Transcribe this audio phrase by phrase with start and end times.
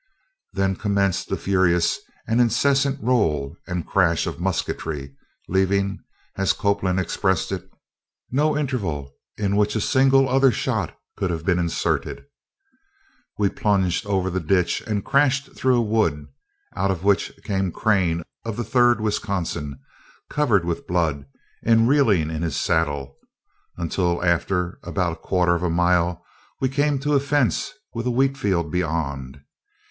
[0.53, 5.15] Then commenced the furious and incessant roll and crash of musketry,
[5.47, 5.99] leaving,
[6.35, 7.69] as Copeland expressed it,
[8.31, 12.25] no interval in which a single other shot could have been inserted.
[13.37, 16.25] We plunged over the ditch and crashed through a wood,
[16.75, 19.77] out of which came Crane of the Third Wisconsin,
[20.31, 21.27] covered with blood,
[21.63, 23.17] and reeling in his saddle,
[23.77, 26.25] until after about a quarter of a mile
[26.59, 29.39] we came to a fence with a wheat field beyond.